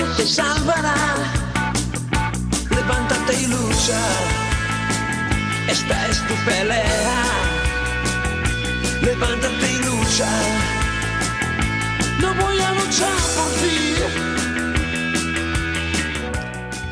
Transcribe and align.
Jesús 0.00 0.16
te 0.16 0.26
salvará. 0.26 0.94
Levántate 2.70 3.34
y 3.42 3.46
lucha, 3.48 4.00
esta 5.68 6.08
es 6.08 6.26
tu 6.26 6.34
pelea. 6.46 7.24
Levántate 9.02 9.72
y 9.72 9.78
lucha, 9.84 10.30
no 12.20 12.34
voy 12.34 12.60
a 12.60 12.72
luchar 12.72 13.12
por 13.36 13.50
ti. 13.60 14.39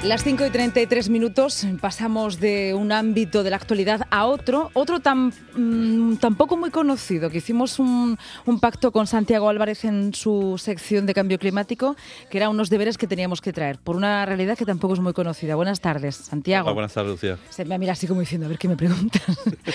Las 0.04 0.22
5 0.22 0.46
y 0.46 0.50
33 0.50 1.08
minutos 1.08 1.66
pasamos 1.80 2.38
de 2.38 2.72
un 2.72 2.92
ámbito 2.92 3.42
de 3.42 3.50
la 3.50 3.56
actualidad 3.56 4.02
a 4.10 4.26
otro, 4.26 4.70
otro 4.72 5.00
tan, 5.00 5.32
mm, 5.56 6.18
tampoco 6.18 6.56
muy 6.56 6.70
conocido, 6.70 7.30
que 7.30 7.38
hicimos 7.38 7.80
un, 7.80 8.16
un, 8.46 8.60
pacto 8.60 8.92
con 8.92 9.08
Santiago 9.08 9.48
Álvarez 9.48 9.84
en 9.84 10.14
su 10.14 10.56
sección 10.56 11.04
de 11.04 11.14
cambio 11.14 11.40
climático, 11.40 11.96
que 12.30 12.38
eran 12.38 12.50
unos 12.50 12.70
deberes 12.70 12.96
que 12.96 13.08
teníamos 13.08 13.40
que 13.40 13.52
traer, 13.52 13.78
por 13.80 13.96
una 13.96 14.24
realidad 14.24 14.56
que 14.56 14.64
tampoco 14.64 14.94
es 14.94 15.00
muy 15.00 15.12
conocida. 15.12 15.56
Buenas 15.56 15.80
tardes, 15.80 16.14
Santiago. 16.14 16.66
Hola, 16.66 16.74
buenas 16.74 16.94
tardes, 16.94 17.10
Lucía. 17.10 17.36
Se 17.50 17.64
me 17.64 17.76
mira 17.76 17.92
así 17.92 18.06
como 18.06 18.20
diciendo, 18.20 18.46
a 18.46 18.50
ver 18.50 18.58
qué 18.58 18.68
me 18.68 18.76
preguntas. 18.76 19.22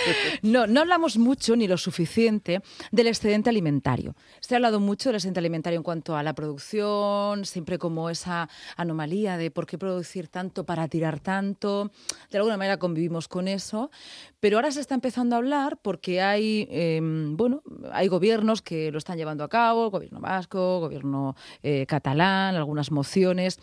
no, 0.42 0.68
no 0.68 0.80
hablamos 0.80 1.18
mucho 1.18 1.58
ni 1.58 1.68
lo 1.68 1.78
suficiente 1.78 2.62
del 2.92 3.08
excedente 3.08 3.50
alimentario. 3.50 4.16
Se 4.40 4.56
ha 4.56 4.58
hablado 4.58 4.80
mucho 4.80 5.10
del 5.10 5.18
excedente 5.18 5.42
alimentario 5.42 5.78
en 5.78 5.84
cuanto 5.84 6.16
a 6.16 6.24
la 6.24 6.34
producción, 6.34 7.44
siempre 7.44 7.78
como 7.78 8.10
esa 8.10 8.48
anomalía 8.78 9.36
de 9.36 9.52
por 9.52 9.66
qué 9.66 9.78
producir 9.78 10.13
tanto 10.28 10.66
para 10.66 10.88
tirar 10.88 11.20
tanto. 11.20 11.92
De 12.30 12.38
alguna 12.38 12.58
manera 12.58 12.78
convivimos 12.78 13.28
con 13.28 13.48
eso. 13.48 13.92
Pero 14.40 14.58
ahora 14.58 14.72
se 14.72 14.82
está 14.82 14.96
empezando 14.96 15.36
a 15.36 15.40
hablar 15.40 15.78
porque 15.82 16.22
hay, 16.22 16.68
eh, 16.70 17.00
bueno, 17.02 17.64
hay 17.92 18.08
gobiernos 18.08 18.62
que 18.62 18.92
lo 18.92 18.98
están 18.98 19.18
llevando 19.18 19.44
a 19.44 19.50
cabo, 19.50 19.90
gobierno 19.90 20.20
vasco, 20.20 20.80
gobierno 20.80 21.36
eh, 21.62 21.86
catalán, 21.86 22.56
algunas 22.56 22.92
mociones, 22.92 23.60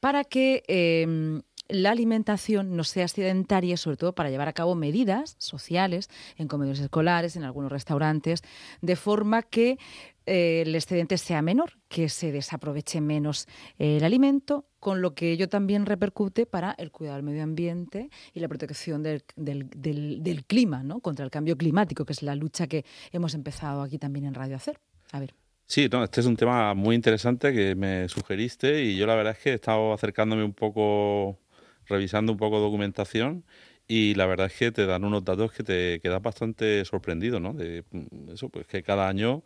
para 0.00 0.24
que... 0.24 0.62
Eh, 0.68 1.40
la 1.68 1.90
alimentación 1.90 2.76
no 2.76 2.84
sea 2.84 3.08
sedentaria, 3.08 3.76
sobre 3.76 3.96
todo 3.96 4.14
para 4.14 4.30
llevar 4.30 4.48
a 4.48 4.52
cabo 4.52 4.74
medidas 4.74 5.36
sociales 5.38 6.08
en 6.36 6.48
comedores 6.48 6.80
escolares, 6.80 7.36
en 7.36 7.44
algunos 7.44 7.72
restaurantes, 7.72 8.42
de 8.82 8.96
forma 8.96 9.42
que 9.42 9.78
eh, 10.26 10.62
el 10.66 10.74
excedente 10.74 11.18
sea 11.18 11.40
menor, 11.40 11.72
que 11.88 12.08
se 12.08 12.32
desaproveche 12.32 13.00
menos 13.00 13.46
eh, 13.78 13.98
el 13.98 14.04
alimento, 14.04 14.66
con 14.80 15.00
lo 15.00 15.14
que 15.14 15.30
ello 15.30 15.48
también 15.48 15.86
repercute 15.86 16.46
para 16.46 16.74
el 16.78 16.90
cuidado 16.90 17.16
del 17.16 17.24
medio 17.24 17.42
ambiente 17.42 18.10
y 18.34 18.40
la 18.40 18.48
protección 18.48 19.02
del, 19.02 19.22
del, 19.36 19.70
del, 19.70 20.22
del 20.22 20.44
clima, 20.44 20.82
¿no? 20.82 21.00
contra 21.00 21.24
el 21.24 21.30
cambio 21.30 21.56
climático, 21.56 22.04
que 22.04 22.12
es 22.12 22.22
la 22.22 22.34
lucha 22.34 22.66
que 22.66 22.84
hemos 23.12 23.34
empezado 23.34 23.82
aquí 23.82 23.98
también 23.98 24.26
en 24.26 24.34
Radio 24.34 24.56
Hacer. 24.56 24.80
A 25.12 25.20
ver. 25.20 25.34
Sí, 25.66 25.88
no, 25.90 26.04
este 26.04 26.20
es 26.20 26.26
un 26.26 26.36
tema 26.36 26.74
muy 26.74 26.94
interesante 26.94 27.52
que 27.52 27.74
me 27.74 28.08
sugeriste 28.08 28.82
y 28.84 28.96
yo 28.96 29.06
la 29.06 29.16
verdad 29.16 29.32
es 29.32 29.42
que 29.42 29.50
he 29.50 29.54
estado 29.54 29.92
acercándome 29.92 30.44
un 30.44 30.54
poco 30.54 31.38
revisando 31.86 32.32
un 32.32 32.38
poco 32.38 32.60
documentación 32.60 33.44
y 33.88 34.14
la 34.14 34.26
verdad 34.26 34.46
es 34.46 34.54
que 34.54 34.72
te 34.72 34.86
dan 34.86 35.04
unos 35.04 35.24
datos 35.24 35.52
que 35.52 35.62
te 35.62 36.00
quedas 36.00 36.22
bastante 36.22 36.84
sorprendido, 36.84 37.40
¿no? 37.40 37.52
De 37.52 37.84
eso, 38.32 38.48
pues 38.48 38.66
que 38.66 38.82
cada 38.82 39.08
año 39.08 39.42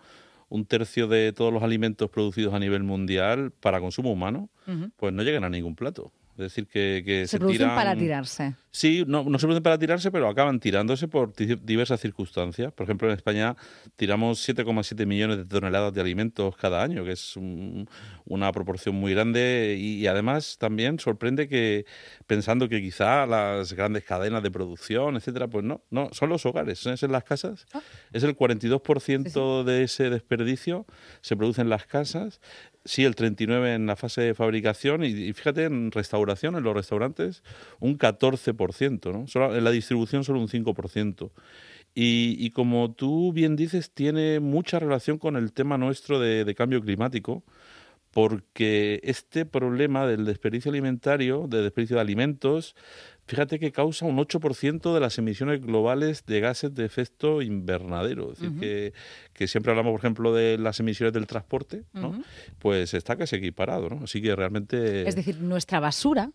un 0.51 0.67
tercio 0.67 1.09
de 1.09 1.33
todos 1.33 1.53
los 1.53 1.63
alimentos 1.63 2.11
producidos 2.11 2.53
a 2.53 2.59
nivel 2.59 2.83
mundial 2.83 3.53
para 3.61 3.81
consumo 3.81 4.13
humano, 4.13 4.51
uh 4.67 4.71
-huh. 4.71 4.93
pues 4.97 5.15
no 5.15 5.23
llegan 5.23 5.45
a 5.45 5.49
ningún 5.49 5.75
plato. 5.75 6.13
Es 6.33 6.45
decir, 6.45 6.67
que, 6.67 7.03
que 7.05 7.23
se, 7.23 7.33
se 7.33 7.39
producen 7.39 7.67
tiran... 7.67 7.77
para 7.77 7.97
tirarse. 7.97 8.55
Sí, 8.73 9.05
no, 9.07 9.25
no 9.25 9.39
se 9.39 9.47
producen 9.47 9.65
para 9.65 9.79
tirarse, 9.79 10.13
pero 10.13 10.29
acaban 10.29 10.61
tirándose 10.61 11.09
por 11.09 11.35
diversas 11.35 12.01
circunstancias. 12.01 12.73
Por 12.73 12.85
ejemplo, 12.85 13.09
en 13.09 13.15
España 13.15 13.57
tiramos 13.97 14.49
7,7 14.49 15.07
millones 15.07 15.39
de 15.39 15.45
toneladas 15.45 15.93
de 15.93 16.01
alimentos 16.01 16.57
cada 16.57 16.81
año, 16.81 17.05
que 17.05 17.13
es 17.13 17.37
un, 17.37 17.89
una 18.27 18.53
proporción 18.53 18.95
muy 18.95 19.13
grande. 19.13 19.77
Y, 19.77 20.01
y, 20.01 20.07
además 20.07 20.57
también 20.59 21.01
sorprende 21.01 21.49
que, 21.49 21.85
pensando 22.29 22.69
que 22.69 22.81
quizá 22.81 23.27
las 23.27 23.73
grandes 23.73 24.05
cadenas 24.05 24.43
de 24.43 24.53
producción, 24.53 25.17
etcétera, 25.17 25.49
pues 25.49 25.65
no, 25.65 25.83
no, 25.91 26.09
son 26.13 26.29
los 26.29 26.47
hogares, 26.47 26.87
es 26.87 27.03
en 27.03 27.11
las 27.11 27.25
casas. 27.25 27.67
Ah. 27.73 27.81
Es 28.13 28.23
el 28.23 28.37
42% 28.37 29.25
sí, 29.25 29.31
sí. 29.31 29.67
de 29.67 29.83
ese 29.83 30.11
desperdicio 30.11 30.87
se 31.23 31.37
produce 31.37 31.61
en 31.61 31.71
las 31.71 31.87
casas 31.87 32.41
sí, 32.85 33.05
el 33.05 33.15
39 33.15 33.75
en 33.75 33.87
la 33.87 33.97
fase 33.97 34.23
de 34.23 34.35
fabricación 34.35 35.05
y, 35.05 35.09
y, 35.09 35.33
fíjate 35.33 35.65
en 35.65 35.91
restauración, 35.93 36.57
en 36.57 36.63
los 36.63 36.75
restaurantes, 36.75 37.43
un 37.79 37.99
14%, 37.99 38.57
¿no? 39.13 39.27
Solo, 39.27 39.57
en 39.57 39.65
la 39.65 39.71
distribución 39.71 40.25
solo 40.25 40.41
un 40.41 40.49
5%. 40.49 41.31
Y, 41.95 42.37
y, 42.39 42.51
como 42.51 42.93
tú 42.93 43.33
bien 43.33 43.57
dices, 43.57 43.91
tiene 43.91 44.39
mucha 44.39 44.79
relación 44.79 45.19
con 45.19 45.37
el 45.37 45.53
tema 45.53 45.77
nuestro 45.77 46.21
de, 46.21 46.45
de 46.45 46.55
cambio 46.55 46.81
climático, 46.81 47.43
porque 48.13 49.01
este 49.03 49.45
problema 49.47 50.07
del 50.07 50.25
desperdicio 50.25 50.71
alimentario, 50.71 51.47
de 51.49 51.63
desperdicio 51.63 51.97
de 51.97 52.03
alimentos, 52.03 52.75
fíjate 53.27 53.61
que 53.61 53.71
causa 53.71 54.07
un 54.07 54.17
8% 54.19 54.93
de 54.93 55.01
las 55.01 55.17
emisiones 55.19 55.61
globales 55.61 56.27
de 56.27 56.41
gases 56.41 56.75
de 56.75 56.85
efecto 56.85 57.43
invernadero. 57.43 58.33
Es 58.33 58.41
decir, 58.41 58.51
uh 58.51 58.57
-huh. 58.57 58.61
que, 58.61 58.93
que, 59.33 59.47
siempre 59.47 59.71
hablamos, 59.71 59.93
por 59.93 60.01
ejemplo, 60.01 60.35
de 60.35 60.59
las 60.59 60.81
emisiones 60.81 61.13
del 61.13 61.27
transporte, 61.27 61.85
¿no? 61.93 62.09
Uh 62.09 62.15
-huh. 62.15 62.25
pues 62.59 62.95
está 62.95 63.17
casi 63.17 63.37
equiparado. 63.37 63.89
¿no? 63.89 64.05
Así 64.05 64.21
que 64.21 64.35
realmente... 64.35 65.09
Es 65.09 65.15
decir, 65.15 65.41
nuestra 65.41 65.79
basura 65.79 66.33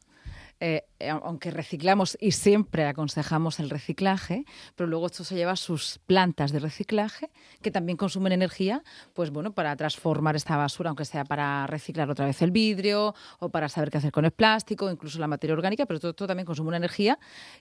eh, 0.60 0.86
aunque 1.10 1.52
reciclamos 1.52 2.18
y 2.22 2.32
siempre 2.32 2.86
aconsejamos 2.86 3.60
el 3.60 3.70
reciclaje, 3.70 4.46
pero 4.76 4.88
luego 4.88 5.08
esto 5.08 5.24
se 5.24 5.36
lleva 5.36 5.52
a 5.52 5.56
sus 5.58 6.00
plantas 6.06 6.52
de 6.52 6.60
reciclaje 6.60 7.30
que 7.62 7.72
también 7.72 7.98
consumen 7.98 8.32
energía, 8.32 8.84
pues 9.14 9.32
bueno, 9.32 9.54
para 9.54 9.76
transformar 9.76 10.36
esta 10.36 10.56
basura, 10.56 10.90
aunque 10.90 11.04
sea 11.04 11.26
para 11.26 11.68
reciclar 11.68 12.10
otra 12.10 12.26
vez 12.26 12.42
el 12.42 12.52
vidrio 12.52 13.14
o 13.40 13.50
para 13.50 13.68
saber 13.68 13.90
qué 13.90 13.98
hacer 13.98 14.12
con 14.12 14.24
el 14.24 14.32
plástico, 14.32 14.90
incluso 14.90 15.20
la 15.20 15.28
materia 15.28 15.54
orgánica, 15.54 15.86
pero 15.86 16.00
todo 16.00 16.12
esto 16.12 16.28
también 16.28 16.46
consume 16.46 16.70
una 16.70 16.78
energía 16.78 17.20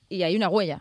y 0.08 0.22
hay 0.22 0.36
una 0.36 0.48
huella. 0.48 0.80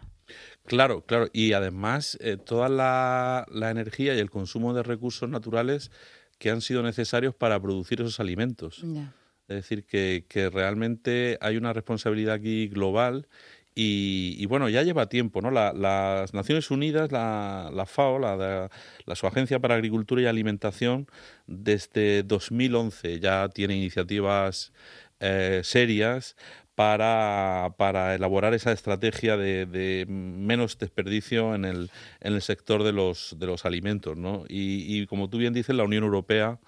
Claro, 0.66 1.02
claro. 1.06 1.28
Y 1.34 1.54
además, 1.54 2.18
eh, 2.22 2.38
toda 2.38 2.70
la, 2.70 3.46
la 3.52 3.72
energía 3.72 4.16
y 4.16 4.20
el 4.20 4.30
consumo 4.30 4.74
de 4.74 4.84
recursos 4.84 5.28
naturales 5.30 5.92
que 6.38 6.50
han 6.50 6.62
sido 6.62 6.84
necesarios 6.84 7.34
para 7.36 7.60
producir 7.60 8.02
esos 8.02 8.20
alimentos. 8.20 8.78
Yeah. 8.82 9.14
Es 9.48 9.56
decir, 9.58 9.86
que, 9.86 10.50
realmente 10.52 11.38
hay 11.42 11.58
una 11.58 11.74
responsabilidad 11.74 12.36
aquí 12.36 12.68
global 12.68 13.28
y, 13.76 14.46
bueno, 14.46 14.70
ya 14.70 14.84
lleva 14.84 15.10
tiempo, 15.10 15.42
¿no? 15.42 15.50
La, 15.50 15.74
las 15.74 16.34
Naciones 16.34 16.70
Unidas, 16.72 17.12
la, 17.12 17.72
la 17.74 17.86
FAO, 17.86 18.20
la, 18.20 18.70
su 19.16 19.28
Agencia 19.28 19.60
para 19.60 19.76
Agricultura 19.76 20.22
y 20.22 20.26
Alimentación, 20.28 21.08
desde 21.48 22.24
2011 22.24 23.20
ya 23.20 23.50
tiene 23.50 23.76
iniciativas 23.76 24.74
eh, 25.20 25.62
serias 25.64 26.36
para, 26.76 28.16
elaborar 28.16 28.54
esa 28.54 28.72
estrategia 28.72 29.38
de, 29.38 29.66
de, 29.66 30.06
menos 30.08 30.78
desperdicio 30.78 31.56
en 31.56 31.66
el, 31.66 31.92
en 32.22 32.34
el 32.34 32.42
sector 32.42 32.84
de 32.84 32.94
los, 32.94 33.36
de 33.40 33.48
los 33.48 33.66
alimentos, 33.66 34.18
¿no? 34.18 34.46
Y, 34.48 35.02
y 35.02 35.08
como 35.08 35.30
tú 35.30 35.38
bien 35.38 35.54
dices, 35.54 35.76
la 35.76 35.84
Unión 35.84 36.04
Europea 36.04 36.60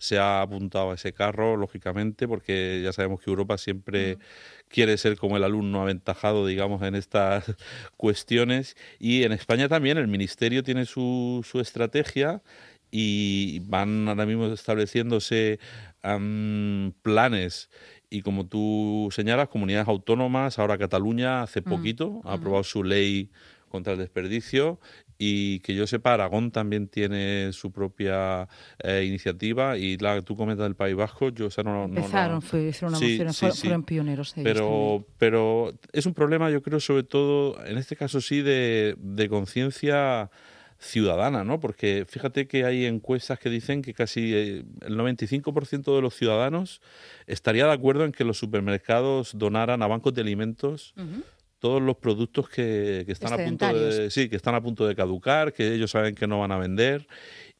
se 0.00 0.18
ha 0.18 0.40
apuntado 0.40 0.90
a 0.90 0.94
ese 0.94 1.12
carro, 1.12 1.56
lógicamente, 1.56 2.26
porque 2.26 2.80
ya 2.82 2.92
sabemos 2.92 3.20
que 3.20 3.28
Europa 3.28 3.58
siempre 3.58 4.14
uh 4.14 4.18
-huh. 4.18 4.64
quiere 4.68 4.96
ser 4.96 5.16
como 5.18 5.36
el 5.36 5.44
alumno 5.44 5.82
aventajado, 5.82 6.46
digamos, 6.46 6.82
en 6.82 6.94
estas 6.94 7.44
cuestiones. 7.98 8.76
Y 8.98 9.24
en 9.24 9.32
España 9.32 9.68
también 9.68 9.98
el 9.98 10.08
Ministerio 10.08 10.62
tiene 10.62 10.86
su, 10.86 11.44
su 11.48 11.60
estrategia 11.60 12.42
y 12.90 13.60
van 13.60 14.08
ahora 14.08 14.24
mismo 14.26 14.46
estableciéndose 14.46 15.60
um, 16.02 16.92
planes 17.02 17.68
y 18.08 18.22
como 18.22 18.46
tú 18.46 19.08
señalas, 19.12 19.48
comunidades 19.48 19.86
autónomas, 19.88 20.58
ahora 20.58 20.78
Cataluña 20.78 21.42
hace 21.42 21.62
poquito 21.62 22.08
uh 22.08 22.22
-huh. 22.22 22.30
ha 22.30 22.32
aprobado 22.34 22.64
su 22.64 22.82
ley 22.82 23.30
contra 23.70 23.92
el 23.92 23.98
desperdicio 23.98 24.80
y 25.16 25.60
que 25.60 25.74
yo 25.74 25.86
sepa, 25.86 26.14
Aragón 26.14 26.50
también 26.50 26.88
tiene 26.88 27.52
su 27.52 27.70
propia 27.70 28.48
eh, 28.82 29.04
iniciativa 29.06 29.78
y 29.78 29.96
la 29.98 30.16
que 30.16 30.22
tú 30.22 30.36
comentas 30.36 30.64
del 30.64 30.74
País 30.74 30.96
Vasco, 30.96 31.28
yo 31.28 31.46
o 31.46 31.50
sea, 31.50 31.62
no, 31.62 31.84
Empezaron, 31.84 32.36
no, 32.36 32.40
fue, 32.40 32.64
hicieron 32.64 32.94
una 32.94 32.98
sí, 32.98 33.12
moción, 33.12 33.32
sí, 33.32 33.38
fueron, 33.38 33.56
sí. 33.56 33.60
fueron 33.62 33.82
pioneros. 33.84 34.34
Pero, 34.42 35.06
pero 35.18 35.74
es 35.92 36.06
un 36.06 36.14
problema, 36.14 36.50
yo 36.50 36.62
creo, 36.62 36.80
sobre 36.80 37.04
todo, 37.04 37.64
en 37.64 37.78
este 37.78 37.96
caso 37.96 38.20
sí, 38.20 38.42
de, 38.42 38.96
de 38.98 39.28
conciencia 39.28 40.30
ciudadana, 40.78 41.44
¿no? 41.44 41.60
Porque 41.60 42.06
fíjate 42.08 42.48
que 42.48 42.64
hay 42.64 42.86
encuestas 42.86 43.38
que 43.38 43.50
dicen 43.50 43.82
que 43.82 43.92
casi 43.92 44.34
eh, 44.34 44.64
el 44.80 44.96
95% 44.96 45.94
de 45.94 46.00
los 46.00 46.14
ciudadanos 46.14 46.80
estaría 47.26 47.66
de 47.66 47.72
acuerdo 47.72 48.06
en 48.06 48.12
que 48.12 48.24
los 48.24 48.38
supermercados 48.38 49.36
donaran 49.36 49.82
a 49.82 49.86
bancos 49.86 50.14
de 50.14 50.22
alimentos 50.22 50.94
uh 50.96 51.02
-huh 51.02 51.22
todos 51.60 51.80
los 51.80 51.96
productos 51.96 52.48
que, 52.48 53.04
que 53.06 53.12
están 53.12 53.32
a 53.32 53.44
punto 53.44 53.72
de 53.72 54.10
sí 54.10 54.28
que 54.28 54.36
están 54.36 54.56
a 54.56 54.60
punto 54.60 54.86
de 54.86 54.96
caducar 54.96 55.52
que 55.52 55.72
ellos 55.72 55.92
saben 55.92 56.14
que 56.16 56.26
no 56.26 56.40
van 56.40 56.50
a 56.50 56.58
vender 56.58 57.06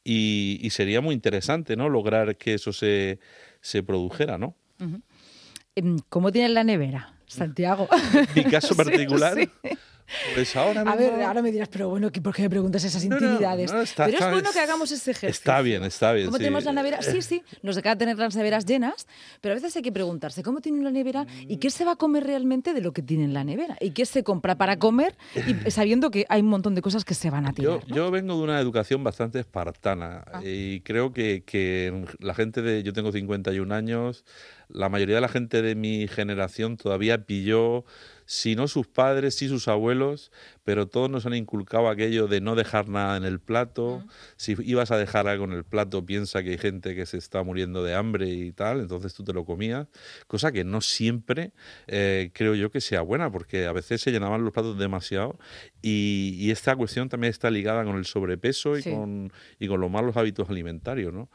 y, 0.03 0.59
y 0.61 0.69
sería 0.71 0.99
muy 0.99 1.15
interesante 1.15 1.77
no 1.77 1.87
lograr 1.87 2.35
que 2.35 2.55
eso 2.55 2.73
se, 2.73 3.19
se 3.61 3.83
produjera 3.83 4.37
no 4.37 4.55
uh 4.79 4.83
-huh. 4.83 6.03
cómo 6.09 6.31
tienes 6.31 6.51
la 6.51 6.63
nevera 6.65 7.13
Santiago 7.27 7.87
mi 8.35 8.43
caso 8.43 8.75
particular 8.75 9.35
sí, 9.37 9.49
sí. 9.63 9.69
Pues 10.35 10.55
ahora 10.55 10.81
A 10.81 10.95
ver, 10.95 11.21
ahora 11.23 11.41
me 11.41 11.51
dirás, 11.51 11.69
pero 11.69 11.89
bueno, 11.89 12.11
¿qué- 12.11 12.21
¿por 12.21 12.35
qué 12.35 12.43
me 12.43 12.49
preguntas 12.49 12.83
esas 12.83 13.03
No, 13.05 13.15
intimidades? 13.15 13.71
no, 13.71 13.81
está- 13.81 14.05
pero 14.05 14.17
está- 14.17 14.27
es 14.29 14.33
bueno 14.33 14.49
que 14.51 14.59
hagamos 14.59 14.91
ese 14.91 15.11
ejercicio. 15.11 15.29
Está 15.29 15.61
bien, 15.61 15.83
está 15.83 16.11
bien. 16.13 16.27
¿Cómo 16.27 16.37
sí. 16.37 16.43
tenemos 16.43 16.63
la 16.65 16.73
nevera? 16.73 17.01
Sí, 17.01 17.21
sí, 17.21 17.43
nos 17.63 17.77
encanta 17.77 17.97
tener 17.99 18.17
las 18.17 18.35
neveras 18.35 18.65
llenas, 18.65 19.07
pero 19.41 19.53
a 19.53 19.55
veces 19.55 19.75
hay 19.75 19.81
que 19.81 19.91
preguntarse 19.91 20.43
cómo 20.43 20.61
tiene 20.61 20.79
una 20.79 20.91
nevera 20.91 21.25
y 21.47 21.57
qué 21.57 21.69
se 21.69 21.85
va 21.85 21.93
a 21.93 21.95
comer 21.95 22.23
realmente 22.25 22.73
de 22.73 22.81
lo 22.81 22.93
que 22.93 23.01
tiene 23.01 23.23
en 23.23 23.33
la 23.33 23.43
nevera 23.43 23.77
y 23.79 23.91
qué 23.91 24.05
se 24.05 24.23
compra 24.23 24.55
para 24.55 24.77
comer 24.77 25.15
y 25.35 25.41
sabiendo 25.71 26.11
que 26.11 26.25
hay 26.29 26.41
un 26.41 26.47
montón 26.49 26.75
de 26.75 26.81
cosas 26.81 27.05
que 27.05 27.13
se 27.13 27.29
van 27.29 27.45
a 27.45 27.49
Yo, 27.53 27.79
tirar. 27.79 27.85
yo 27.87 28.11
vengo 28.11 28.35
de 28.37 28.43
una 28.43 28.59
educación 28.59 29.03
bastante 29.03 29.39
espartana 29.39 30.23
Ah. 30.31 30.41
y 30.43 30.81
creo 30.81 31.13
que, 31.13 31.43
que 31.45 32.05
la 32.19 32.33
gente 32.33 32.61
de... 32.61 32.83
Yo 32.83 32.93
tengo 32.93 33.11
51 33.11 33.71
años, 33.73 34.23
la 34.73 34.89
mayoría 34.89 35.15
de 35.15 35.21
la 35.21 35.29
gente 35.29 35.61
de 35.61 35.75
mi 35.75 36.07
generación 36.07 36.77
todavía 36.77 37.25
pilló, 37.25 37.85
si 38.25 38.55
no 38.55 38.67
sus 38.69 38.87
padres, 38.87 39.35
sí 39.35 39.49
sus 39.49 39.67
abuelos, 39.67 40.31
pero 40.63 40.87
todos 40.87 41.09
nos 41.09 41.25
han 41.25 41.33
inculcado 41.33 41.89
aquello 41.89 42.27
de 42.27 42.39
no 42.39 42.55
dejar 42.55 42.87
nada 42.87 43.17
en 43.17 43.25
el 43.25 43.39
plato. 43.41 44.05
Si 44.37 44.55
ibas 44.63 44.91
a 44.91 44.97
dejar 44.97 45.27
algo 45.27 45.43
en 45.43 45.51
el 45.51 45.65
plato, 45.65 46.05
piensa 46.05 46.41
que 46.41 46.51
hay 46.51 46.57
gente 46.57 46.95
que 46.95 47.05
se 47.05 47.17
está 47.17 47.43
muriendo 47.43 47.83
de 47.83 47.93
hambre 47.93 48.29
y 48.29 48.53
tal, 48.53 48.79
entonces 48.79 49.13
tú 49.13 49.25
te 49.25 49.33
lo 49.33 49.43
comías. 49.43 49.87
Cosa 50.27 50.51
que 50.53 50.63
no 50.63 50.79
siempre 50.79 51.51
eh, 51.87 52.31
creo 52.33 52.55
yo 52.55 52.71
que 52.71 52.79
sea 52.79 53.01
buena, 53.01 53.29
porque 53.31 53.65
a 53.65 53.73
veces 53.73 53.99
se 53.99 54.11
llenaban 54.11 54.45
los 54.45 54.53
platos 54.53 54.77
demasiado 54.77 55.37
y, 55.81 56.35
y 56.39 56.51
esta 56.51 56.75
cuestión 56.77 57.09
también 57.09 57.31
está 57.31 57.49
ligada 57.51 57.83
con 57.83 57.97
el 57.97 58.05
sobrepeso 58.05 58.77
y, 58.77 58.81
Sí. 58.83 58.91
con, 58.91 59.33
y 59.59 59.67
con 59.67 59.81
los 59.81 59.91
malos 59.91 60.15
hábitos 60.15 60.49
alimentarios, 60.49 61.11
¿no? 61.13 61.29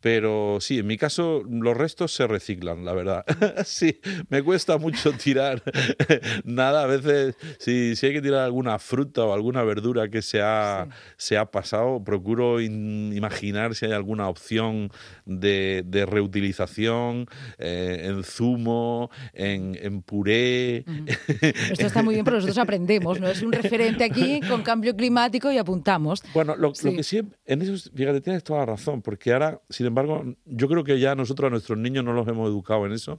Pero 0.00 0.58
sí, 0.60 0.78
en 0.78 0.86
mi 0.86 0.96
caso 0.96 1.42
los 1.48 1.76
restos 1.76 2.12
se 2.14 2.26
reciclan, 2.26 2.77
la 2.84 2.92
verdad. 2.92 3.24
sí, 3.64 3.98
me 4.28 4.42
cuesta 4.42 4.78
mucho 4.78 5.12
tirar 5.12 5.62
nada. 6.44 6.84
A 6.84 6.86
veces, 6.86 7.36
si, 7.58 7.96
si 7.96 8.06
hay 8.06 8.12
que 8.12 8.22
tirar 8.22 8.40
alguna 8.44 8.78
fruta 8.78 9.24
o 9.24 9.32
alguna 9.34 9.62
verdura 9.62 10.08
que 10.08 10.22
se 10.22 10.40
ha, 10.42 10.88
se 11.16 11.36
ha 11.36 11.50
pasado, 11.50 12.02
procuro 12.02 12.60
in- 12.60 13.12
imaginar 13.16 13.74
si 13.74 13.86
hay 13.86 13.92
alguna 13.92 14.28
opción 14.28 14.90
de, 15.24 15.82
de 15.86 16.06
reutilización 16.06 17.26
eh, 17.58 18.02
en 18.04 18.22
zumo, 18.24 19.10
en, 19.32 19.76
en 19.80 20.02
puré. 20.02 20.84
Esto 21.70 21.86
está 21.86 22.02
muy 22.02 22.14
bien, 22.14 22.24
pero 22.24 22.36
nosotros 22.36 22.58
aprendemos, 22.58 23.20
¿no? 23.20 23.28
Es 23.28 23.42
un 23.42 23.52
referente 23.52 24.04
aquí 24.04 24.40
con 24.48 24.62
cambio 24.62 24.94
climático 24.96 25.50
y 25.52 25.58
apuntamos. 25.58 26.22
Bueno, 26.34 26.54
lo, 26.56 26.72
que 26.72 27.02
sí, 27.02 27.22
en 27.46 27.62
eso, 27.62 27.90
fíjate, 27.94 28.20
tienes 28.20 28.44
toda 28.44 28.60
la 28.60 28.66
razón, 28.66 29.02
porque 29.02 29.32
ahora, 29.32 29.60
sin 29.68 29.86
embargo, 29.86 30.24
yo 30.44 30.68
creo 30.68 30.84
que 30.84 30.98
ya 30.98 31.14
nosotros 31.14 31.48
a 31.48 31.50
nuestros 31.50 31.78
niños 31.78 32.04
no 32.04 32.12
los 32.12 32.26
hemos 32.28 32.48
educado 32.48 32.67
en 32.86 32.92
eso. 32.92 33.18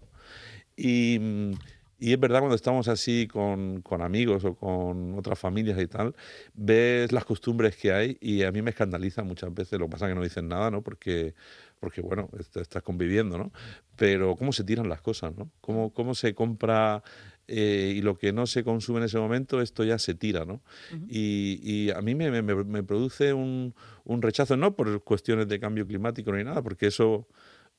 Y, 0.75 1.17
mm, 1.19 1.51
y 2.01 2.13
es 2.13 2.19
verdad, 2.19 2.39
cuando 2.39 2.55
estamos 2.55 2.87
así 2.87 3.27
con, 3.27 3.81
con 3.81 4.01
amigos 4.01 4.45
o 4.45 4.55
con 4.55 5.17
otras 5.17 5.37
familias 5.37 5.77
y 5.81 5.87
tal, 5.87 6.15
ves 6.53 7.11
las 7.11 7.25
costumbres 7.25 7.75
que 7.75 7.91
hay 7.91 8.17
y 8.21 8.43
a 8.43 8.51
mí 8.53 8.61
me 8.61 8.69
escandaliza 8.69 9.23
muchas 9.23 9.53
veces. 9.53 9.77
Lo 9.79 9.87
que 9.87 9.91
pasa 9.91 10.05
es 10.07 10.11
que 10.11 10.15
no 10.15 10.23
dicen 10.23 10.47
nada, 10.47 10.71
¿no? 10.71 10.81
Porque, 10.81 11.35
porque 11.81 11.99
bueno, 12.01 12.29
est- 12.39 12.55
estás 12.55 12.83
conviviendo, 12.83 13.37
¿no? 13.37 13.51
Pero 13.97 14.35
cómo 14.37 14.53
se 14.53 14.63
tiran 14.63 14.87
las 14.87 15.01
cosas, 15.01 15.35
¿no? 15.35 15.51
Cómo, 15.59 15.93
cómo 15.93 16.15
se 16.15 16.33
compra 16.33 17.03
eh, 17.49 17.93
y 17.97 18.01
lo 18.01 18.17
que 18.17 18.31
no 18.31 18.47
se 18.47 18.63
consume 18.63 18.99
en 18.99 19.05
ese 19.05 19.17
momento, 19.17 19.59
esto 19.61 19.83
ya 19.83 19.97
se 19.99 20.13
tira, 20.15 20.45
¿no? 20.45 20.61
y, 21.09 21.59
y 21.63 21.89
a 21.91 21.99
mí 22.01 22.15
me- 22.15 22.29
me- 22.41 22.63
me 22.63 22.83
produce 22.83 23.33
un, 23.33 23.73
un 24.05 24.21
rechazo, 24.21 24.55
no 24.55 24.75
por 24.75 25.03
cuestiones 25.03 25.47
de 25.49 25.59
cambio 25.59 25.85
climático 25.85 26.31
ni 26.31 26.43
nada, 26.45 26.61
porque 26.61 26.87
eso, 26.87 27.27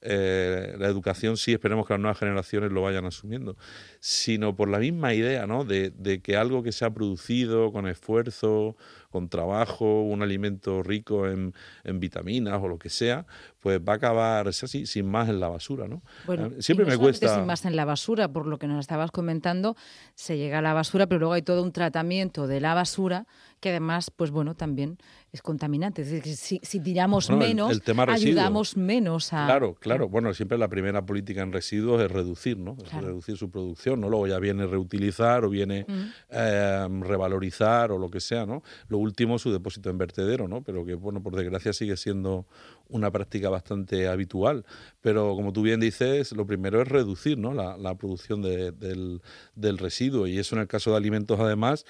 eh, 0.03 0.75
la 0.79 0.89
educación 0.89 1.37
sí 1.37 1.53
esperemos 1.53 1.87
que 1.87 1.93
las 1.93 2.01
nuevas 2.01 2.19
generaciones 2.19 2.73
lo 2.73 2.83
vayan 2.83 3.05
asumiendo, 3.05 3.57
sino 4.01 4.57
por 4.57 4.69
la 4.69 4.79
misma 4.79 5.15
idea, 5.15 5.47
¿no? 5.47 5.65
De, 5.65 5.91
de 5.91 6.21
que 6.21 6.37
algo 6.37 6.63
que 6.63 6.73
se 6.73 6.85
ha 6.85 6.91
producido 6.91 7.73
con 7.73 7.87
esfuerzo, 7.87 8.77
con 9.11 9.29
trabajo, 9.29 10.03
un 10.03 10.23
alimento 10.23 10.83
rico 10.83 11.27
en, 11.27 11.53
en 11.85 12.01
vitaminas 12.01 12.61
o 12.63 12.69
lo 12.69 12.79
que 12.79 12.89
sea, 12.89 13.27
pues 13.61 13.81
va 13.81 13.95
a 13.95 13.97
acabar 13.97 14.49
así, 14.49 14.87
sin 14.87 15.07
más 15.07 15.29
en 15.29 15.41
la 15.41 15.49
basura, 15.49 15.89
¿no? 15.89 16.03
Bueno, 16.27 16.51
Siempre 16.61 16.87
no 16.87 16.93
me 16.93 16.99
cuesta... 16.99 17.35
Sin 17.35 17.45
más 17.47 17.65
en 17.65 17.77
la 17.77 17.85
basura, 17.85 18.29
por 18.29 18.47
lo 18.47 18.59
que 18.59 18.67
nos 18.67 18.81
estabas 18.81 19.11
comentando, 19.11 19.77
se 20.15 20.39
llega 20.39 20.59
a 20.59 20.63
la 20.63 20.73
basura, 20.73 21.07
pero 21.07 21.19
luego 21.19 21.35
hay 21.35 21.43
todo 21.43 21.63
un 21.63 21.73
tratamiento 21.73 22.47
de 22.47 22.61
la 22.61 22.75
basura 22.75 23.27
que 23.61 23.69
además, 23.71 24.11
pues 24.11 24.31
bueno, 24.31 24.55
también 24.55 24.97
es 25.33 25.43
contaminante. 25.43 26.01
Es 26.03 26.11
decir, 26.11 26.37
si, 26.37 26.61
si 26.63 26.81
tiramos 26.81 27.29
Bueno, 27.29 27.45
menos, 27.45 27.71
el 27.73 27.83
tema 27.83 28.07
residuos. 28.07 28.27
ayudamos 28.39 28.77
menos 28.79 29.33
a... 29.35 29.45
Claro, 29.45 29.75
claro. 29.75 30.09
Bueno, 30.09 30.33
siempre 30.33 30.57
la 30.57 30.69
primera 30.69 31.05
política 31.05 31.43
en 31.43 31.53
residuos 31.53 32.01
es 32.01 32.11
reducir, 32.11 32.57
¿no? 32.57 32.77
Es 32.83 32.89
Claro. 32.89 33.09
reducir 33.09 33.37
su 33.37 33.51
producción, 33.51 34.01
¿no? 34.01 34.09
Luego 34.09 34.27
ya 34.27 34.39
viene 34.39 34.67
reutilizar 34.67 35.45
o 35.45 35.51
viene 35.51 35.85
eh, 36.31 36.89
revalorizar 37.03 37.93
o 37.93 37.99
lo 37.99 38.09
que 38.11 38.21
sea, 38.21 38.47
¿no? 38.47 38.63
Último, 39.01 39.39
su 39.39 39.53
depósito 39.53 39.91
en 39.91 39.99
vertedero, 39.99 40.49
¿no? 40.49 40.63
Pero 40.63 40.85
que, 40.85 40.95
bueno, 40.95 41.23
por 41.23 41.35
desgracia 41.37 41.73
sigue 41.73 41.97
siendo 41.97 42.47
una 42.89 43.11
práctica 43.11 43.49
bastante 43.51 44.09
habitual. 44.09 44.65
Pero 45.01 45.35
como 45.35 45.53
tú 45.53 45.63
bien 45.63 45.81
dices, 45.81 46.33
lo 46.33 46.47
primero 46.47 46.81
es 46.83 46.89
reducir, 46.89 47.39
¿no? 47.39 47.53
La, 47.55 47.95
producción 47.97 48.43
de- 48.43 48.73
del, 48.73 49.23
del 49.55 49.79
residuo. 49.79 50.27
Y 50.27 50.39
eso 50.39 50.55
en 50.57 50.63
el 50.63 50.69
caso 50.69 50.91
de 50.93 50.97
alimentos, 50.99 51.39
además, 51.41 51.85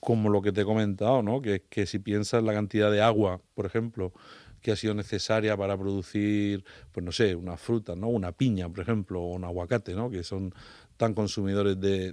como 0.00 0.28
lo 0.30 0.42
que 0.42 0.52
te 0.52 0.62
he 0.62 0.64
comentado, 0.64 1.22
¿no? 1.22 1.40
Que, 1.42 1.62
si 1.86 1.98
piensas 1.98 2.42
la 2.42 2.52
cantidad 2.52 2.90
de 2.92 3.00
agua, 3.02 3.40
por 3.54 3.66
ejemplo, 3.66 4.12
que 4.60 4.72
ha 4.72 4.76
sido 4.76 4.94
necesaria 4.94 5.56
para 5.56 5.76
producir, 5.78 6.64
pues 6.92 7.04
no 7.04 7.12
sé, 7.12 7.34
una 7.34 7.56
fruta, 7.56 7.94
¿no? 7.96 8.08
Una 8.08 8.32
piña, 8.32 8.68
por 8.68 8.80
ejemplo, 8.80 9.22
o 9.22 9.34
un 9.34 9.44
aguacate, 9.44 9.94
¿no? 9.94 10.10
Que 10.10 10.22
son 10.24 10.54
tan 10.96 11.14
consumidores 11.14 11.80
de- 11.80 12.12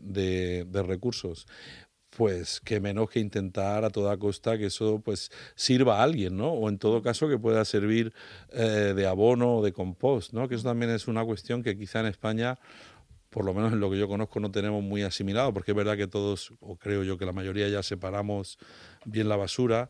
de 0.66 0.84
recursos. 0.84 1.48
Pues 2.22 2.62
que 2.62 2.80
menos 2.80 3.10
que 3.10 3.20
intentar 3.20 3.84
a 3.84 3.90
toda 3.90 4.16
costa 4.16 4.56
que 4.56 4.68
eso 4.68 5.02
pues 5.04 5.32
sirva 5.56 6.00
a 6.00 6.04
alguien, 6.04 6.38
¿no? 6.38 6.52
O 6.52 6.70
en 6.70 6.78
todo 6.78 7.02
caso 7.02 7.28
que 7.28 7.40
pueda 7.40 7.66
servir 7.66 8.14
eh, 8.52 8.94
de 8.96 9.08
abono 9.08 9.56
o 9.56 9.64
de 9.64 9.74
compost, 9.74 10.32
¿no? 10.32 10.48
Que 10.48 10.54
eso 10.54 10.66
también 10.66 10.92
es 10.92 11.08
una 11.08 11.26
cuestión 11.26 11.64
que 11.64 11.76
quizá 11.76 12.02
en 12.02 12.06
España 12.06 12.60
por 13.32 13.44
lo 13.44 13.56
menos 13.56 13.74
en 13.74 13.80
lo 13.80 13.90
que 13.90 13.98
yo 13.98 14.08
conozco, 14.08 14.40
no 14.40 14.52
tenemos 14.52 14.84
muy 14.84 15.02
asimilado, 15.02 15.52
porque 15.52 15.72
es 15.72 15.76
verdad 15.76 15.98
que 15.98 16.06
todos, 16.06 16.54
o 16.60 16.76
creo 16.76 17.04
yo 17.04 17.18
que 17.18 17.26
la 17.26 17.32
mayoría 17.32 17.68
ya 17.70 17.82
separamos 17.82 18.60
bien 19.04 19.28
la 19.28 19.36
basura, 19.36 19.90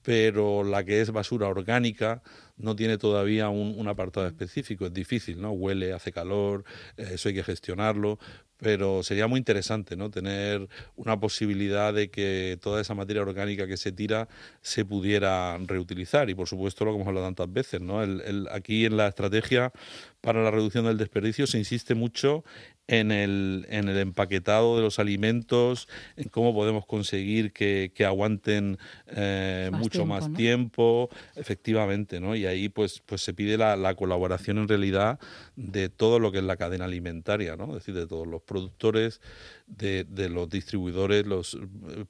pero 0.00 0.64
la 0.64 0.82
que 0.82 1.02
es 1.02 1.10
basura 1.10 1.48
orgánica 1.48 2.22
no 2.56 2.74
tiene 2.74 2.96
todavía 2.96 3.50
un, 3.50 3.74
un 3.76 3.88
apartado 3.88 4.26
específico. 4.26 4.86
Es 4.86 4.94
difícil, 4.94 5.42
¿no? 5.42 5.50
Huele, 5.50 5.92
hace 5.92 6.12
calor, 6.12 6.64
eh, 6.96 7.10
eso 7.14 7.28
hay 7.28 7.34
que 7.34 7.42
gestionarlo, 7.42 8.18
pero 8.58 9.02
sería 9.02 9.26
muy 9.26 9.38
interesante, 9.38 9.96
¿no? 9.96 10.10
Tener 10.10 10.68
una 10.96 11.18
posibilidad 11.20 11.92
de 11.92 12.10
que 12.10 12.58
toda 12.60 12.80
esa 12.80 12.94
materia 12.94 13.22
orgánica 13.22 13.66
que 13.66 13.76
se 13.76 13.92
tira 13.92 14.28
se 14.62 14.84
pudiera 14.84 15.58
reutilizar. 15.58 16.30
Y 16.30 16.34
por 16.34 16.48
supuesto, 16.48 16.84
lo 16.84 16.92
que 16.92 16.96
hemos 16.96 17.08
hablado 17.08 17.26
tantas 17.26 17.52
veces, 17.52 17.80
¿no? 17.80 18.02
El- 18.02 18.20
el- 18.22 18.48
aquí 18.50 18.84
en 18.84 18.96
la 18.96 19.08
estrategia 19.08 19.72
para 20.20 20.42
la 20.42 20.50
reducción 20.50 20.86
del 20.86 20.96
desperdicio 20.98 21.46
se 21.46 21.58
insiste 21.58 21.94
mucho 21.94 22.44
en 22.88 23.10
el, 23.10 23.66
en 23.68 23.88
el 23.88 23.98
empaquetado 23.98 24.76
de 24.76 24.82
los 24.82 25.00
alimentos, 25.00 25.88
en 26.16 26.28
cómo 26.28 26.54
podemos 26.54 26.86
conseguir 26.86 27.52
que, 27.52 27.90
que 27.94 28.04
aguanten 28.04 28.78
eh, 29.08 29.68
Más 29.72 29.80
mucho 29.80 29.98
tiempo, 29.98 30.14
más 30.14 30.28
¿no? 30.30 30.36
tiempo, 30.36 31.10
efectivamente, 31.34 32.20
¿no? 32.20 32.36
Y 32.36 32.46
ahí 32.46 32.68
pues, 32.68 33.02
pues 33.04 33.22
se 33.22 33.34
pide 33.34 33.56
la, 33.58 33.76
la 33.76 33.94
colaboración 33.94 34.58
en 34.58 34.68
realidad 34.68 35.18
de 35.56 35.88
todo 35.88 36.18
lo 36.20 36.30
que 36.30 36.38
es 36.38 36.44
la 36.44 36.56
cadena 36.56 36.84
alimentaria, 36.84 37.56
¿no? 37.56 37.68
Es 37.68 37.74
decir, 37.84 37.94
de 37.94 38.06
todos 38.06 38.26
los 38.26 38.42
productores, 38.46 39.20
de, 39.66 40.28
los 40.28 40.48
distribuidores, 40.48 41.26
los 41.26 41.54
eh, 41.54 42.04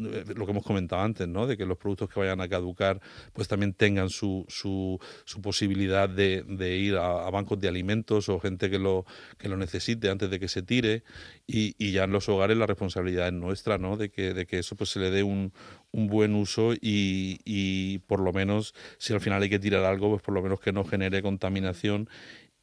eh, 0.00 0.24
lo 0.34 0.44
que 0.44 0.50
hemos 0.50 0.64
comentado 0.64 1.02
antes, 1.02 1.28
¿no? 1.28 1.46
De 1.46 1.56
que 1.56 1.64
los 1.64 1.78
productos 1.78 2.10
que 2.10 2.18
vayan 2.18 2.40
a 2.40 2.48
caducar 2.48 3.00
pues 3.32 3.46
también 3.46 3.72
tengan 3.72 4.10
su, 4.10 4.44
su, 4.48 4.98
posibilidad 5.40 6.08
de, 6.08 6.44
ir 6.76 6.96
a, 6.96 7.26
a 7.26 7.30
bancos 7.30 7.60
de 7.60 7.68
alimentos 7.68 8.28
o 8.28 8.40
gente 8.40 8.68
que 8.68 8.80
lo, 8.80 9.06
que 9.38 9.48
lo 9.48 9.56
necesite 9.56 10.10
antes 10.10 10.28
de 10.28 10.40
que 10.40 10.48
se 10.48 10.62
tire 10.62 11.04
y, 11.46 11.76
y 11.78 11.92
ya 11.92 12.04
en 12.04 12.10
los 12.10 12.28
hogares 12.28 12.56
la 12.56 12.66
responsabilidad 12.66 13.28
es 13.28 13.34
nuestra, 13.34 13.78
¿no? 13.78 13.96
De 13.96 14.10
que, 14.10 14.34
de 14.34 14.46
que 14.46 14.58
eso 14.58 14.74
pues 14.74 14.90
se 14.90 14.98
le 14.98 15.12
dé 15.12 15.22
un, 15.22 15.52
un 15.92 16.08
buen 16.08 16.34
uso 16.34 16.74
y, 16.74 17.40
y 17.44 17.98
por 18.00 18.20
lo 18.20 18.32
menos 18.32 18.74
si 18.98 19.12
al 19.12 19.20
final 19.20 19.42
hay 19.42 19.50
que 19.50 19.60
tirar 19.60 19.84
algo, 19.84 20.10
pues 20.10 20.22
por 20.22 20.34
lo 20.34 20.42
menos 20.42 20.58
que 20.58 20.72
no 20.72 20.84
genere 20.84 21.22
contaminación 21.22 22.08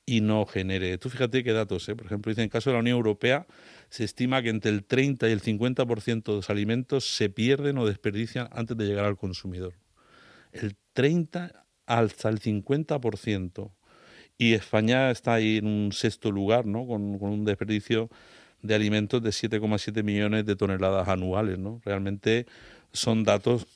y 0.06 0.22
no 0.22 0.46
genere. 0.46 0.98
Tú 0.98 1.10
fíjate 1.10 1.44
qué 1.44 1.54
datos, 1.54 1.88
¿eh? 1.90 1.96
por 1.96 2.06
ejemplo, 2.06 2.30
dice 2.30 2.42
en 2.42 2.46
el 2.46 2.52
caso 2.52 2.70
de 2.70 2.76
la 2.76 2.82
Unión 2.82 2.98
Europea 2.98 3.48
se 3.90 4.04
estima 4.04 4.42
que 4.42 4.50
entre 4.50 4.72
el 4.72 4.84
30 4.84 5.30
y 5.30 5.32
el 5.32 5.42
50% 5.42 6.24
de 6.24 6.34
los 6.34 6.50
alimentos 6.50 7.16
se 7.16 7.30
pierden 7.30 7.78
o 7.78 7.86
desperdician 7.86 8.50
antes 8.52 8.76
de 8.76 8.86
llegar 8.86 9.06
al 9.06 9.18
consumidor. 9.18 9.74
El 10.52 10.76
30 10.94 11.66
hasta 11.86 12.30
el 12.30 12.40
50%. 12.40 13.72
Y 14.38 14.54
España 14.54 15.12
está 15.12 15.36
ahí 15.36 15.58
en 15.58 15.68
un 15.68 15.92
sexto 15.92 16.32
lugar, 16.32 16.66
¿no? 16.66 16.88
Con, 16.88 17.20
con 17.20 17.30
un 17.30 17.46
desperdicio 17.46 18.10
de 18.62 18.76
alimentos 18.76 19.22
de 19.22 19.30
7,7 19.30 20.04
millones 20.04 20.46
de 20.46 20.56
toneladas 20.56 21.08
anuales, 21.08 21.60
¿no? 21.60 21.82
Realmente 21.86 22.48
son 22.92 23.24
datos 23.24 23.68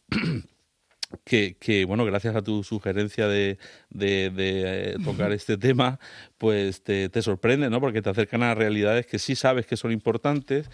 que, 1.23 1.55
que, 1.59 1.85
bueno, 1.85 2.05
gracias 2.05 2.35
a 2.35 2.41
tu 2.41 2.63
sugerencia 2.63 3.27
de, 3.27 3.57
de- 3.89 4.29
de, 4.29 4.91
eh, 4.91 4.95
tocar 5.03 5.31
este 5.31 5.57
tema, 5.57 5.99
pues 6.37 6.83
te, 6.83 7.09
te 7.09 7.21
sorprende, 7.21 7.69
¿no? 7.69 7.79
Porque 7.79 8.01
te 8.01 8.09
acercan 8.09 8.43
a 8.43 8.53
realidades 8.55 9.05
que 9.05 9.19
sí 9.19 9.35
sabes 9.35 9.65
que 9.65 9.77
son 9.77 9.91
importantes, 9.91 10.69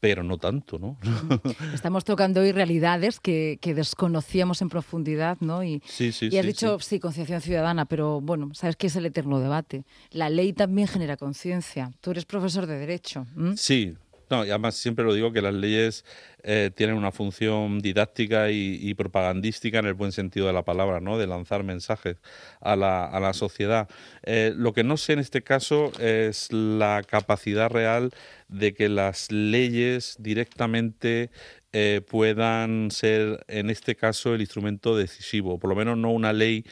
pero 0.00 0.22
no 0.22 0.38
tanto, 0.38 0.78
¿no? 0.78 0.96
Estamos 1.74 2.04
tocando 2.04 2.40
hoy 2.40 2.52
realidades 2.52 3.18
que, 3.18 3.58
que 3.60 3.74
desconocíamos 3.74 4.62
en 4.62 4.68
profundidad, 4.68 5.38
¿no? 5.40 5.64
Y, 5.64 5.82
Sí, 5.86 6.12
sí, 6.12 6.28
y 6.30 6.36
has 6.38 6.42
sí, 6.42 6.48
dicho, 6.52 6.78
sí. 6.80 7.00
concienciación 7.00 7.40
ciudadana, 7.40 7.84
pero 7.84 8.20
bueno, 8.20 8.50
sabes 8.54 8.76
que 8.76 8.86
es 8.88 8.96
el 8.96 9.06
eterno 9.06 9.40
debate. 9.40 9.84
La 10.10 10.30
ley 10.30 10.52
también 10.52 10.86
genera 10.88 11.16
conciencia. 11.16 11.90
Tú 12.00 12.12
eres 12.12 12.24
profesor 12.26 12.66
de 12.66 12.78
Derecho. 12.78 13.26
¿m? 13.36 13.56
Sí, 13.56 13.94
no, 14.30 14.44
y 14.44 14.50
además 14.50 14.76
siempre 14.76 15.04
lo 15.04 15.14
digo 15.14 15.32
que 15.32 15.42
las 15.42 15.54
leyes 15.54 16.04
eh, 16.42 16.70
tienen 16.74 16.96
una 16.96 17.12
función 17.12 17.80
didáctica 17.80 18.50
y, 18.50 18.78
y 18.80 18.94
propagandística 18.94 19.78
en 19.78 19.86
el 19.86 19.94
buen 19.94 20.12
sentido 20.12 20.46
de 20.46 20.52
la 20.52 20.64
palabra, 20.64 21.00
¿no? 21.00 21.18
De 21.18 21.26
lanzar 21.26 21.64
mensajes 21.64 22.16
a 22.60 22.76
la, 22.76 23.06
a 23.06 23.20
la 23.20 23.32
sociedad. 23.32 23.88
Eh, 24.22 24.52
lo 24.56 24.72
que 24.72 24.84
no 24.84 24.96
sé 24.96 25.14
en 25.14 25.18
este 25.18 25.42
caso 25.42 25.92
es 25.98 26.52
la 26.52 27.02
capacidad 27.06 27.70
real 27.70 28.10
de 28.48 28.74
que 28.74 28.88
las 28.88 29.32
leyes 29.32 30.16
directamente 30.18 31.30
eh, 31.72 32.00
puedan 32.08 32.90
ser, 32.90 33.44
en 33.48 33.70
este 33.70 33.96
caso, 33.96 34.34
el 34.34 34.40
instrumento 34.40 34.96
decisivo, 34.96 35.58
por 35.58 35.70
lo 35.70 35.76
menos 35.76 35.98
no 35.98 36.12
una 36.12 36.32
ley, 36.32 36.64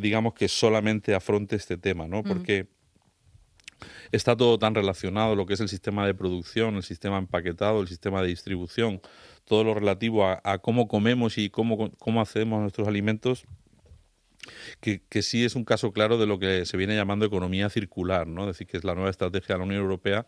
digamos, 0.00 0.34
que 0.34 0.46
solamente 0.46 1.12
afronte 1.12 1.56
este 1.56 1.76
tema, 1.76 2.06
¿no? 2.06 2.22
Porque 2.22 2.68
está 4.12 4.36
todo 4.36 4.58
tan 4.58 4.74
relacionado, 4.74 5.34
lo 5.34 5.46
que 5.46 5.54
es 5.54 5.60
el 5.60 5.68
sistema 5.68 6.06
de 6.06 6.14
producción, 6.14 6.76
el 6.76 6.82
sistema 6.82 7.18
empaquetado, 7.18 7.80
el 7.80 7.88
sistema 7.88 8.22
de 8.22 8.28
distribución, 8.28 9.00
todo 9.44 9.64
lo 9.64 9.74
relativo 9.74 10.26
a, 10.26 10.58
cómo 10.58 10.88
comemos 10.88 11.38
y 11.38 11.50
cómo, 11.50 11.90
cómo 11.98 12.20
accedemos 12.20 12.58
a 12.58 12.62
nuestros 12.62 12.88
alimentos, 12.88 13.44
que, 14.80 15.02
que, 15.08 15.22
sí 15.22 15.44
es 15.44 15.54
un 15.54 15.64
caso 15.64 15.92
claro 15.92 16.18
de 16.18 16.26
lo 16.26 16.38
que 16.38 16.66
se 16.66 16.76
viene 16.76 16.96
llamando 16.96 17.24
economía 17.24 17.70
circular, 17.70 18.26
¿no? 18.26 18.42
Es 18.42 18.48
decir, 18.48 18.66
que 18.66 18.76
es 18.76 18.82
la 18.82 18.94
nueva 18.94 19.10
estrategia 19.10 19.54
de 19.54 19.58
la 19.60 19.64
Unión 19.64 19.80
Europea 19.80 20.26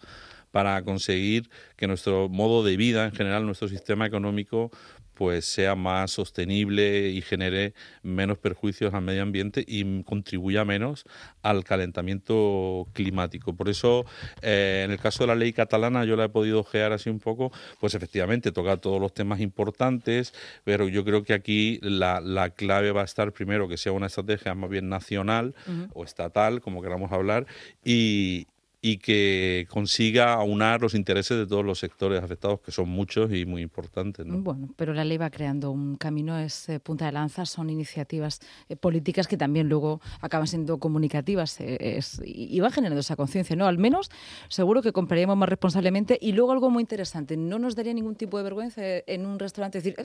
para 0.55 0.81
conseguir 0.85 1.51
que 1.77 1.89
nuestro 1.89 2.29
modo 2.29 2.63
de 2.63 2.77
vida, 2.77 3.07
en 3.07 3.11
general, 3.11 3.45
nuestro 3.45 3.67
sistema 3.67 4.07
económico, 4.07 4.71
pues 5.15 5.47
sea 5.47 5.75
más 5.75 6.13
sostenible 6.13 7.09
y 7.09 7.23
genere 7.23 7.75
menos 8.05 8.39
perjuicios 8.39 8.95
al 8.95 9.03
medio 9.03 9.25
ambiente 9.25 9.65
y 9.67 10.05
contribuya 10.05 10.65
menos 10.65 11.07
al 11.43 11.65
calentamiento 11.65 12.87
climático. 12.93 13.57
Por 13.57 13.69
eso, 13.69 14.07
eh, 14.43 14.83
en 14.85 14.93
el 14.93 15.01
caso 15.01 15.25
de 15.25 15.27
la 15.27 15.35
ley 15.35 15.53
catalana, 15.53 16.05
yo 16.05 16.15
la 16.15 16.27
he 16.27 16.29
podido 16.29 16.61
ojear 16.61 16.93
así 16.93 17.11
un 17.11 17.19
poco, 17.19 17.51
pues 17.81 17.97
efectivamente 17.97 18.53
toca 18.53 18.77
todos 18.77 19.01
los 19.01 19.13
temas 19.13 19.41
importantes, 19.41 20.35
pero 20.63 20.87
yo 20.87 21.05
creo 21.05 21.25
que 21.25 21.33
aquí 21.33 21.81
la, 21.83 22.21
la 22.21 22.51
clave 22.51 22.93
va 22.93 23.01
a 23.01 23.07
estar 23.07 23.33
primero 23.33 23.67
que 23.67 23.77
sea 23.77 23.91
una 23.91 24.07
estrategia 24.07 24.55
más 24.55 24.71
bien 24.71 24.89
nacional 24.89 25.57
uh 25.67 25.71
-huh. 25.71 25.91
o 25.95 26.05
estatal, 26.05 26.61
como 26.61 26.81
queramos 26.81 27.11
hablar, 27.11 27.45
y, 27.85 28.47
y 28.87 28.99
que 28.99 29.67
consiga 29.71 30.35
aunar 30.35 30.83
los 30.83 30.93
intereses 30.93 31.39
de 31.39 31.47
todos 31.47 31.65
los 31.65 31.79
sectores 31.79 32.23
afectados, 32.23 32.61
que 32.61 32.71
son 32.71 32.87
muchos 32.87 33.33
y 33.33 33.47
muy 33.47 33.63
importantes. 33.63 34.27
¿no? 34.27 34.37
Bueno, 34.41 34.69
pero 34.77 34.93
la 34.93 35.05
ley 35.05 35.17
va 35.17 35.31
creando 35.31 35.71
un 35.71 35.97
camino, 35.97 36.39
es 36.39 36.69
eh, 36.69 36.81
punta 36.81 37.07
de 37.07 37.13
lanza, 37.13 37.47
son 37.47 37.71
iniciativas 37.71 38.41
eh, 38.69 38.77
políticas 38.77 39.27
que 39.27 39.39
también 39.39 39.71
luego 39.71 40.03
acaban 40.21 40.47
siendo 40.47 40.77
comunicativas 40.77 41.63
eh, 41.63 41.79
es, 41.97 42.21
y, 42.27 42.55
y 42.55 42.61
va 42.61 42.71
generando 42.71 43.01
esa 43.01 43.17
conciencia, 43.17 43.57
¿no? 43.57 43.67
Al 43.67 43.79
menos 43.79 44.11
seguro 44.49 44.83
que 44.83 44.93
compraríamos 44.93 45.39
más 45.39 45.49
responsablemente 45.49 46.19
y 46.21 46.33
luego 46.33 46.53
algo 46.53 46.69
muy 46.69 46.83
interesante, 46.83 47.39
no 47.39 47.59
nos 47.59 47.77
daría 47.77 47.95
ningún 47.95 48.17
tipo 48.17 48.37
de 48.37 48.45
vergüenza 48.45 48.83
en 48.85 49.25
un 49.25 49.39
restaurante 49.39 49.79
decir, 49.79 49.97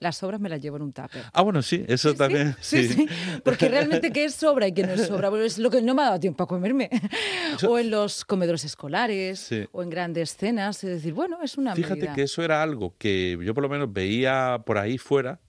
las 0.00 0.16
sobras 0.16 0.40
me 0.40 0.48
las 0.48 0.62
llevo 0.62 0.76
en 0.76 0.82
un 0.82 0.92
tupper. 0.92 1.24
Ah, 1.32 1.42
bueno, 1.42 1.60
sí, 1.60 1.84
eso 1.88 2.12
¿Sí, 2.12 2.16
también. 2.16 2.54
Sí, 2.60 2.86
sí, 2.86 2.94
sí, 2.94 3.08
porque 3.42 3.68
realmente 3.68 4.12
qué 4.12 4.24
es 4.24 4.34
sobra 4.34 4.68
y 4.68 4.72
qué 4.72 4.84
no 4.84 4.92
es 4.92 5.06
sobra, 5.06 5.28
bueno, 5.30 5.44
es 5.44 5.58
lo 5.58 5.70
que 5.70 5.82
no 5.82 5.94
me 5.94 6.02
ha 6.02 6.06
dado 6.06 6.20
tiempo 6.20 6.44
a 6.44 6.46
comerme. 6.46 6.88
Eso... 7.56 7.72
O 7.72 7.78
en 7.78 7.90
los 7.90 8.24
comedores 8.28 8.64
escolares 8.64 9.40
sí. 9.40 9.66
o 9.72 9.82
en 9.82 9.90
grandes 9.90 10.36
cenas. 10.36 10.84
Es 10.84 10.90
decir, 10.90 11.14
bueno, 11.14 11.38
es 11.42 11.58
una 11.58 11.74
Fíjate 11.74 11.94
medida. 11.96 12.14
que 12.14 12.22
eso 12.22 12.42
era 12.44 12.62
algo 12.62 12.94
que 12.98 13.36
yo 13.42 13.54
por 13.54 13.62
lo 13.62 13.68
menos 13.68 13.92
veía 13.92 14.62
por 14.64 14.78
ahí 14.78 14.98
fuera 14.98 15.40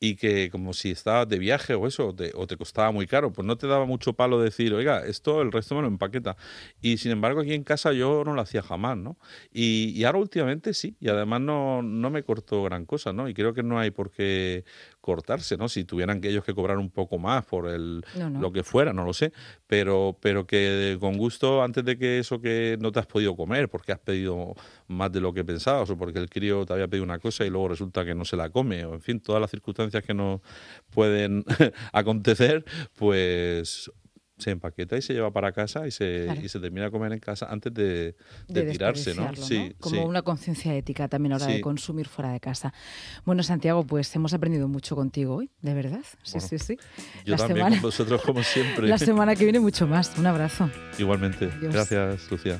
y 0.00 0.16
que 0.16 0.50
como 0.50 0.72
si 0.72 0.90
estabas 0.90 1.28
de 1.28 1.38
viaje 1.38 1.74
o 1.74 1.86
eso, 1.86 2.08
o 2.08 2.14
te, 2.14 2.32
o 2.34 2.46
te, 2.46 2.56
costaba 2.56 2.92
muy 2.92 3.06
caro, 3.06 3.32
pues 3.32 3.46
no 3.46 3.56
te 3.56 3.66
daba 3.66 3.84
mucho 3.84 4.12
palo 4.12 4.40
decir, 4.40 4.72
oiga, 4.74 5.04
esto 5.04 5.42
el 5.42 5.50
resto 5.50 5.74
me 5.74 5.82
lo 5.82 5.88
empaqueta. 5.88 6.36
Y 6.80 6.98
sin 6.98 7.12
embargo 7.12 7.40
aquí 7.40 7.54
en 7.54 7.64
casa 7.64 7.92
yo 7.92 8.22
no 8.24 8.34
lo 8.34 8.40
hacía 8.40 8.62
jamás, 8.62 8.96
¿no? 8.96 9.18
Y, 9.52 9.92
y 9.96 10.04
ahora 10.04 10.18
últimamente 10.18 10.74
sí, 10.74 10.96
y 11.00 11.08
además 11.08 11.40
no, 11.40 11.82
no 11.82 12.10
me 12.10 12.22
cortó 12.22 12.62
gran 12.62 12.86
cosa, 12.86 13.12
¿no? 13.12 13.28
Y 13.28 13.34
creo 13.34 13.54
que 13.54 13.62
no 13.62 13.78
hay 13.78 13.90
por 13.90 14.10
qué 14.10 14.64
cortarse, 15.00 15.56
¿no? 15.56 15.68
Si 15.68 15.84
tuvieran 15.84 16.20
que 16.20 16.28
ellos 16.28 16.44
que 16.44 16.54
cobrar 16.54 16.78
un 16.78 16.90
poco 16.90 17.18
más 17.18 17.44
por 17.46 17.66
el 17.66 18.04
no, 18.16 18.30
no. 18.30 18.40
lo 18.40 18.52
que 18.52 18.62
fuera, 18.62 18.92
no 18.92 19.04
lo 19.04 19.12
sé, 19.12 19.32
pero, 19.66 20.18
pero 20.20 20.46
que 20.46 20.96
con 21.00 21.16
gusto, 21.16 21.62
antes 21.62 21.84
de 21.84 21.96
que 21.96 22.18
eso 22.18 22.40
que 22.40 22.76
no 22.80 22.92
te 22.92 23.00
has 23.00 23.06
podido 23.06 23.34
comer, 23.34 23.68
porque 23.68 23.92
has 23.92 23.98
pedido 23.98 24.54
más 24.88 25.12
de 25.12 25.20
lo 25.20 25.32
que 25.32 25.44
pensabas, 25.44 25.88
o 25.90 25.96
porque 25.96 26.18
el 26.18 26.28
crío 26.28 26.66
te 26.66 26.72
había 26.72 26.88
pedido 26.88 27.04
una 27.04 27.18
cosa 27.18 27.44
y 27.44 27.50
luego 27.50 27.68
resulta 27.68 28.04
que 28.04 28.14
no 28.14 28.24
se 28.24 28.36
la 28.36 28.50
come, 28.50 28.84
o 28.84 28.94
en 28.94 29.00
fin, 29.00 29.20
todas 29.20 29.40
las 29.40 29.50
circunstancias 29.50 30.02
que 30.02 30.14
nos 30.14 30.40
pueden 30.90 31.44
acontecer, 31.92 32.64
pues 32.96 33.90
se 34.38 34.50
empaqueta 34.50 34.96
y 34.96 35.02
se 35.02 35.12
lleva 35.12 35.32
para 35.32 35.52
casa 35.52 35.86
y 35.86 35.90
se, 35.90 36.24
claro. 36.24 36.40
y 36.40 36.48
se 36.48 36.60
termina 36.60 36.86
de 36.86 36.90
comer 36.90 37.12
en 37.12 37.18
casa 37.18 37.46
antes 37.50 37.74
de, 37.74 38.14
de, 38.46 38.64
de 38.64 38.72
tirarse, 38.72 39.14
¿no? 39.14 39.26
¿no? 39.26 39.36
Sí, 39.36 39.74
Como 39.80 39.96
sí. 39.96 40.02
una 40.02 40.22
conciencia 40.22 40.74
ética 40.74 41.08
también 41.08 41.32
a 41.32 41.38
la 41.38 41.44
hora 41.44 41.52
sí. 41.52 41.56
de 41.58 41.60
consumir 41.60 42.08
fuera 42.08 42.32
de 42.32 42.40
casa. 42.40 42.72
Bueno, 43.24 43.42
Santiago, 43.42 43.84
pues 43.84 44.14
hemos 44.14 44.32
aprendido 44.32 44.68
mucho 44.68 44.94
contigo 44.94 45.36
hoy, 45.36 45.50
de 45.60 45.74
verdad. 45.74 46.02
Sí, 46.22 46.34
bueno, 46.34 46.48
sí, 46.48 46.58
sí. 46.58 46.76
Yo 47.24 47.32
la 47.32 47.36
también 47.38 47.56
semana, 47.56 47.76
con 47.76 47.82
vosotros, 47.82 48.22
como 48.22 48.42
siempre. 48.42 48.86
La 48.88 48.98
semana 48.98 49.34
que 49.34 49.44
viene 49.44 49.60
mucho 49.60 49.86
más. 49.86 50.16
Un 50.16 50.26
abrazo. 50.26 50.70
Igualmente. 50.98 51.50
Gracias, 51.60 52.30
Lucía. 52.30 52.56